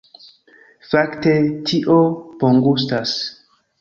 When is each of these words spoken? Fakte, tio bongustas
Fakte, 0.93 1.35
tio 1.71 1.99
bongustas 2.45 3.15